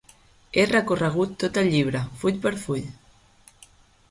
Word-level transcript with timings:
He 0.55 0.63
recorregut 0.69 1.35
tot 1.43 1.59
el 1.63 1.69
llibre, 1.75 2.01
full 2.23 2.41
per 2.47 2.55
full. 2.65 2.89